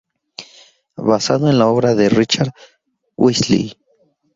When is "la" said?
1.59-1.67